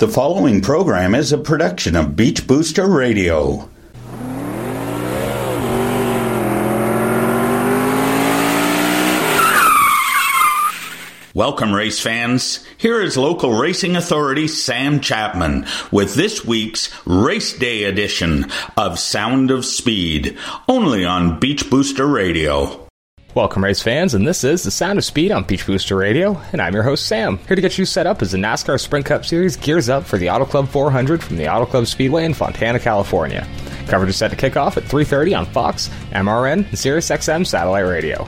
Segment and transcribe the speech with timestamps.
[0.00, 3.68] The following program is a production of Beach Booster Radio.
[11.34, 12.64] Welcome, race fans.
[12.78, 18.46] Here is local racing authority Sam Chapman with this week's Race Day edition
[18.78, 22.89] of Sound of Speed, only on Beach Booster Radio.
[23.32, 26.60] Welcome, race fans, and this is the Sound of Speed on Beach Booster Radio, and
[26.60, 29.24] I'm your host Sam, here to get you set up as the NASCAR Sprint Cup
[29.24, 32.80] Series gears up for the Auto Club 400 from the Auto Club Speedway in Fontana,
[32.80, 33.46] California.
[33.86, 37.86] Coverage is set to kick off at 3:30 on Fox, MRN, and Sirius XM satellite
[37.86, 38.26] radio.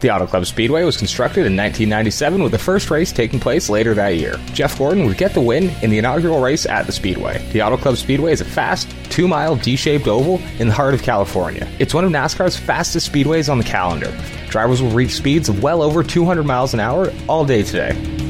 [0.00, 3.94] The Auto Club Speedway was constructed in 1997 with the first race taking place later
[3.94, 4.36] that year.
[4.52, 7.38] Jeff Gordon would get the win in the inaugural race at the Speedway.
[7.52, 10.92] The Auto Club Speedway is a fast, two mile D shaped oval in the heart
[10.92, 11.66] of California.
[11.78, 14.14] It's one of NASCAR's fastest speedways on the calendar.
[14.50, 18.25] Drivers will reach speeds of well over 200 miles an hour all day today.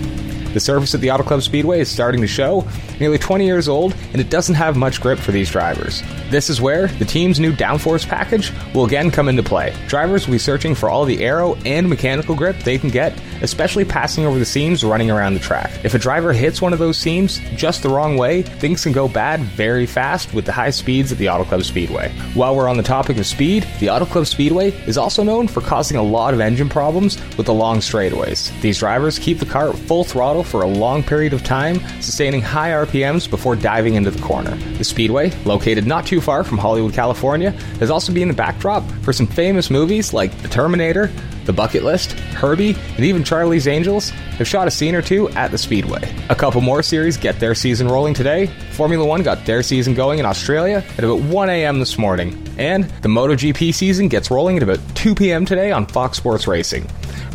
[0.57, 2.67] The surface at the Auto Club Speedway is starting to show,
[2.99, 6.03] nearly 20 years old, and it doesn't have much grip for these drivers.
[6.31, 9.77] This is where the team's new downforce package will again come into play.
[9.87, 13.85] Drivers will be searching for all the aero and mechanical grip they can get, especially
[13.85, 15.71] passing over the seams running around the track.
[15.85, 19.09] If a driver hits one of those seams just the wrong way, things can go
[19.09, 22.09] bad very fast with the high speeds at the Auto Club Speedway.
[22.33, 25.61] While we're on the topic of speed, the Auto Club Speedway is also known for
[25.61, 28.59] causing a lot of engine problems with the long straightaways.
[28.63, 32.41] These drivers keep the car at full throttle for a long period of time, sustaining
[32.41, 34.55] high RPMs before diving into the corner.
[34.79, 39.13] The Speedway, located not too far from Hollywood, California, has also been the backdrop for
[39.13, 41.11] some famous movies like The Terminator,
[41.45, 45.51] The Bucket List, Herbie, and even Charlie's Angels have shot a scene or two at
[45.51, 46.15] the Speedway.
[46.29, 48.47] A couple more series get their season rolling today.
[48.73, 51.79] Formula One got their season going in Australia at about 1 a.m.
[51.79, 55.45] this morning, and the MotoGP season gets rolling at about 2 p.m.
[55.45, 56.87] today on Fox Sports Racing.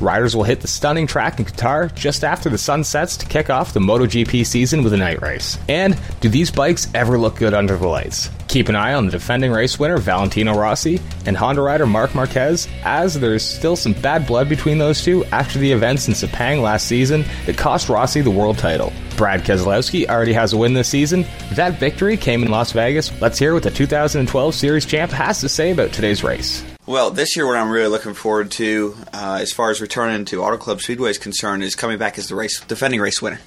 [0.01, 3.49] Riders will hit the stunning track in Qatar just after the sun sets to kick
[3.49, 5.57] off the MotoGP season with a night race.
[5.69, 8.29] And do these bikes ever look good under the lights?
[8.47, 12.67] Keep an eye on the defending race winner Valentino Rossi and Honda rider Marc Marquez,
[12.83, 16.87] as there's still some bad blood between those two after the events in Sepang last
[16.87, 18.91] season that cost Rossi the world title.
[19.17, 21.25] Brad Keselowski already has a win this season.
[21.53, 23.21] That victory came in Las Vegas.
[23.21, 26.63] Let's hear what the 2012 Series champ has to say about today's race.
[26.91, 30.43] Well, this year, what I'm really looking forward to, uh, as far as returning to
[30.43, 33.39] Auto Club Speedway is concerned, is coming back as the race defending race winner.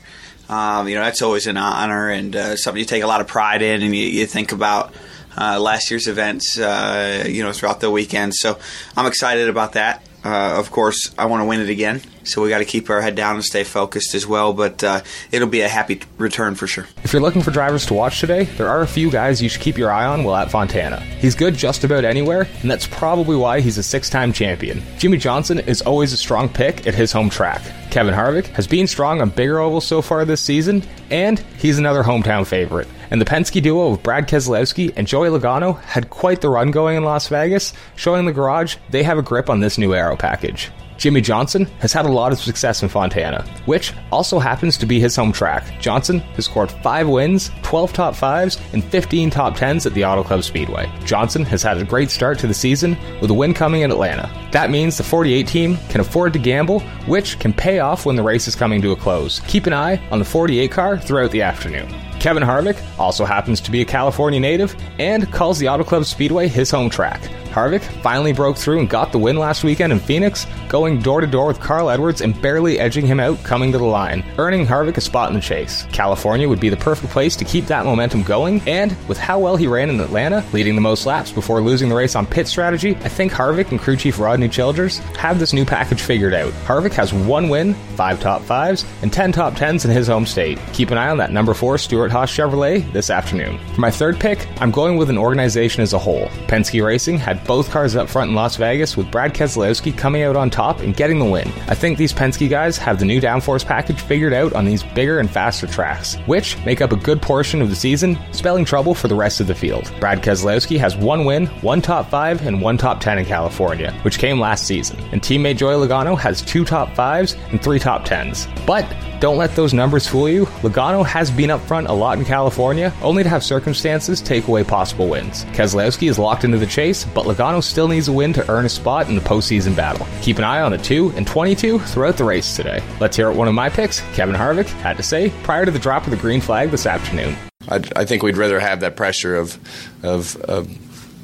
[0.48, 3.26] Um, you know, that's always an honor and uh, something you take a lot of
[3.26, 4.94] pride in, and you, you think about
[5.36, 8.34] uh, last year's events, uh, you know, throughout the weekend.
[8.34, 8.58] So
[8.96, 10.02] I'm excited about that.
[10.24, 13.00] Uh, of course, I want to win it again, so we got to keep our
[13.00, 14.52] head down and stay focused as well.
[14.52, 16.86] But uh, it'll be a happy return for sure.
[17.02, 19.60] If you're looking for drivers to watch today, there are a few guys you should
[19.60, 21.00] keep your eye on while at Fontana.
[21.00, 24.82] He's good just about anywhere, and that's probably why he's a six time champion.
[24.98, 27.62] Jimmie Johnson is always a strong pick at his home track.
[27.90, 32.02] Kevin Harvick has been strong on bigger ovals so far this season, and he's another
[32.02, 32.88] hometown favorite.
[33.10, 36.96] And the Penske duo of Brad Keselowski and Joey Logano had quite the run going
[36.96, 40.72] in Las Vegas, showing the garage they have a grip on this new aero package.
[40.96, 45.00] Jimmie Johnson has had a lot of success in Fontana, which also happens to be
[45.00, 45.80] his home track.
[45.80, 50.22] Johnson has scored 5 wins, 12 top 5s, and 15 top 10s at the Auto
[50.22, 50.90] Club Speedway.
[51.04, 54.30] Johnson has had a great start to the season with a win coming in Atlanta.
[54.52, 58.22] That means the 48 team can afford to gamble, which can pay off when the
[58.22, 59.40] race is coming to a close.
[59.40, 61.88] Keep an eye on the 48 car throughout the afternoon.
[62.20, 66.48] Kevin Harvick also happens to be a California native and calls the Auto Club Speedway
[66.48, 67.20] his home track.
[67.54, 71.26] Harvick finally broke through and got the win last weekend in Phoenix, going door to
[71.26, 74.96] door with Carl Edwards and barely edging him out coming to the line, earning Harvick
[74.96, 75.86] a spot in the chase.
[75.92, 79.54] California would be the perfect place to keep that momentum going, and with how well
[79.54, 82.96] he ran in Atlanta, leading the most laps before losing the race on pit strategy,
[82.96, 86.52] I think Harvick and crew chief Rodney Childers have this new package figured out.
[86.64, 90.58] Harvick has one win, five top fives, and ten top tens in his home state.
[90.72, 93.60] Keep an eye on that number four Stewart Haas Chevrolet this afternoon.
[93.74, 96.26] For my third pick, I'm going with an organization as a whole.
[96.48, 100.36] Penske Racing had both cars up front in Las Vegas, with Brad Keselowski coming out
[100.36, 101.48] on top and getting the win.
[101.68, 105.18] I think these Penske guys have the new downforce package figured out on these bigger
[105.18, 109.08] and faster tracks, which make up a good portion of the season, spelling trouble for
[109.08, 109.92] the rest of the field.
[110.00, 114.18] Brad Keselowski has one win, one top five, and one top 10 in California, which
[114.18, 114.98] came last season.
[115.12, 118.48] And teammate Joey Logano has two top fives and three top tens.
[118.66, 118.86] But
[119.20, 120.44] don't let those numbers fool you.
[120.62, 124.64] Logano has been up front a lot in California, only to have circumstances take away
[124.64, 125.44] possible wins.
[125.46, 128.68] Keselowski is locked into the chase, but Logano still needs a win to earn a
[128.68, 130.06] spot in the postseason battle.
[130.22, 132.80] Keep an eye on the 2 and 22 throughout the race today.
[133.00, 135.78] Let's hear what one of my picks, Kevin Harvick, had to say prior to the
[135.78, 137.36] drop of the green flag this afternoon.
[137.68, 139.58] I, I think we'd rather have that pressure of,
[140.04, 140.68] of, of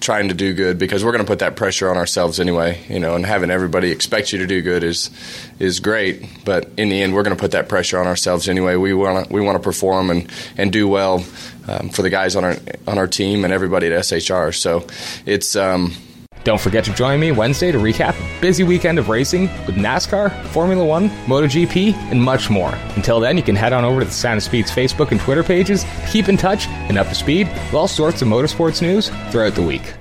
[0.00, 2.82] trying to do good because we're going to put that pressure on ourselves anyway.
[2.88, 5.10] You know, and having everybody expect you to do good is
[5.58, 8.76] is great, but in the end, we're going to put that pressure on ourselves anyway.
[8.76, 11.24] We want to we want to perform and and do well
[11.68, 12.56] um, for the guys on our
[12.86, 14.52] on our team and everybody at SHR.
[14.52, 14.86] So
[15.26, 15.56] it's.
[15.56, 15.94] Um,
[16.50, 20.36] don't forget to join me Wednesday to recap a busy weekend of racing with NASCAR,
[20.46, 22.74] Formula One, MotoGP, and much more.
[22.96, 25.44] Until then, you can head on over to the Sound of Speed's Facebook and Twitter
[25.44, 29.10] pages to keep in touch and up to speed with all sorts of motorsports news
[29.30, 29.99] throughout the week.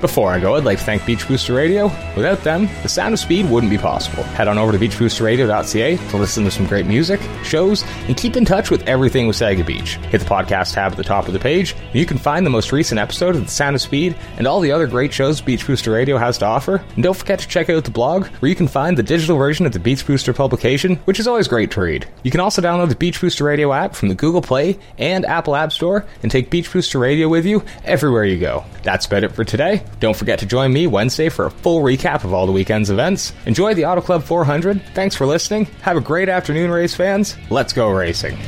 [0.00, 1.86] Before I go, I'd like to thank Beach Booster Radio.
[2.14, 4.22] Without them, the sound of speed wouldn't be possible.
[4.22, 8.44] Head on over to beachboosterradio.ca to listen to some great music, shows, and keep in
[8.44, 9.96] touch with everything Wasaga Beach.
[10.10, 12.50] Hit the podcast tab at the top of the page, and you can find the
[12.50, 15.66] most recent episode of The Sound of Speed and all the other great shows Beach
[15.66, 16.76] Booster Radio has to offer.
[16.94, 19.66] And don't forget to check out the blog, where you can find the digital version
[19.66, 22.06] of the Beach Booster publication, which is always great to read.
[22.22, 25.56] You can also download the Beach Booster Radio app from the Google Play and Apple
[25.56, 28.64] App Store and take Beach Booster Radio with you everywhere you go.
[28.88, 29.82] That's about it for today.
[30.00, 33.34] Don't forget to join me Wednesday for a full recap of all the weekend's events.
[33.44, 34.80] Enjoy the Auto Club 400.
[34.94, 35.66] Thanks for listening.
[35.82, 37.36] Have a great afternoon, race fans.
[37.50, 38.38] Let's go racing.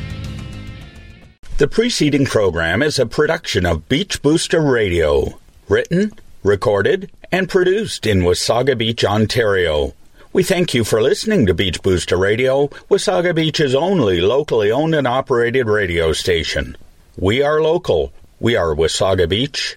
[1.58, 5.38] The preceding program is a production of Beach Booster Radio,
[5.69, 6.10] written,
[6.42, 9.92] recorded, and produced in Wasaga Beach, Ontario.
[10.32, 15.06] We thank you for listening to Beach Booster Radio, Wasaga Beach's only locally owned and
[15.06, 16.78] operated radio station.
[17.19, 18.10] We are local.
[18.38, 19.76] We are Wasaga Beach.